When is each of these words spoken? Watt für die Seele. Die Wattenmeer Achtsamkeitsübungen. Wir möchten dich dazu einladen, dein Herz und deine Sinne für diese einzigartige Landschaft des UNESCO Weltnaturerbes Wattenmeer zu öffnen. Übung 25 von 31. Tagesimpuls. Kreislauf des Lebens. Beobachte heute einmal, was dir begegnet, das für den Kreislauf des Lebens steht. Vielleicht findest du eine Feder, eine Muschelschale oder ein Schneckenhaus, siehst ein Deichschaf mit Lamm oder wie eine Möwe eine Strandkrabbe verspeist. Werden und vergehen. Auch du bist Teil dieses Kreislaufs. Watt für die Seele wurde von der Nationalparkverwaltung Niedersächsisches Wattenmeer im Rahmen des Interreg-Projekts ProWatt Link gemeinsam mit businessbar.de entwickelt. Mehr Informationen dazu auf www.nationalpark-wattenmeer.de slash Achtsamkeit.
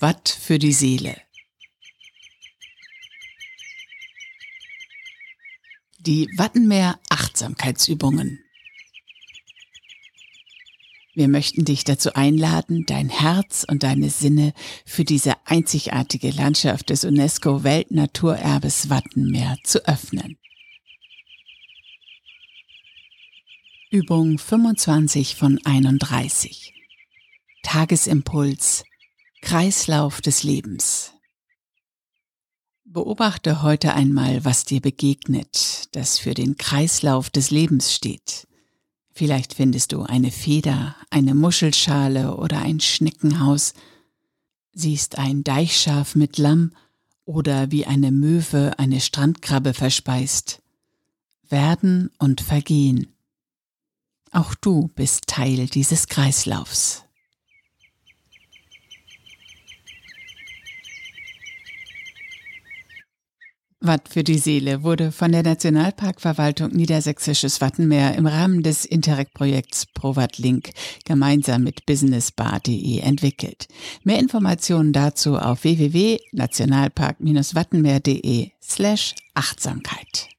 Watt 0.00 0.28
für 0.28 0.58
die 0.58 0.72
Seele. 0.72 1.20
Die 6.00 6.28
Wattenmeer 6.36 6.98
Achtsamkeitsübungen. 7.10 8.40
Wir 11.14 11.28
möchten 11.28 11.64
dich 11.64 11.84
dazu 11.84 12.14
einladen, 12.14 12.84
dein 12.86 13.08
Herz 13.10 13.64
und 13.68 13.82
deine 13.82 14.08
Sinne 14.08 14.54
für 14.86 15.04
diese 15.04 15.34
einzigartige 15.46 16.30
Landschaft 16.30 16.90
des 16.90 17.04
UNESCO 17.04 17.64
Weltnaturerbes 17.64 18.88
Wattenmeer 18.88 19.58
zu 19.62 19.86
öffnen. 19.86 20.38
Übung 23.90 24.38
25 24.38 25.36
von 25.36 25.60
31. 25.64 26.72
Tagesimpuls. 27.62 28.84
Kreislauf 29.42 30.22
des 30.22 30.44
Lebens. 30.44 31.12
Beobachte 32.84 33.60
heute 33.62 33.92
einmal, 33.92 34.44
was 34.46 34.64
dir 34.64 34.80
begegnet, 34.80 35.88
das 35.92 36.18
für 36.18 36.32
den 36.32 36.56
Kreislauf 36.56 37.28
des 37.28 37.50
Lebens 37.50 37.92
steht. 37.92 38.46
Vielleicht 39.10 39.52
findest 39.52 39.92
du 39.92 40.04
eine 40.04 40.30
Feder, 40.30 40.96
eine 41.10 41.34
Muschelschale 41.34 42.36
oder 42.36 42.60
ein 42.60 42.80
Schneckenhaus, 42.80 43.74
siehst 44.72 45.18
ein 45.18 45.44
Deichschaf 45.44 46.14
mit 46.14 46.38
Lamm 46.38 46.72
oder 47.26 47.70
wie 47.70 47.84
eine 47.84 48.10
Möwe 48.12 48.78
eine 48.78 49.00
Strandkrabbe 49.00 49.74
verspeist. 49.74 50.62
Werden 51.48 52.10
und 52.18 52.40
vergehen. 52.40 53.12
Auch 54.30 54.54
du 54.54 54.88
bist 54.94 55.26
Teil 55.26 55.66
dieses 55.66 56.06
Kreislaufs. 56.06 57.04
Watt 63.82 64.08
für 64.08 64.24
die 64.24 64.38
Seele 64.38 64.82
wurde 64.82 65.12
von 65.12 65.32
der 65.32 65.42
Nationalparkverwaltung 65.42 66.70
Niedersächsisches 66.70 67.60
Wattenmeer 67.60 68.14
im 68.14 68.26
Rahmen 68.26 68.62
des 68.62 68.84
Interreg-Projekts 68.84 69.86
ProWatt 69.86 70.36
Link 70.38 70.70
gemeinsam 71.04 71.64
mit 71.64 71.84
businessbar.de 71.86 73.00
entwickelt. 73.00 73.66
Mehr 74.04 74.20
Informationen 74.20 74.92
dazu 74.92 75.36
auf 75.36 75.64
www.nationalpark-wattenmeer.de 75.64 78.50
slash 78.62 79.14
Achtsamkeit. 79.34 80.31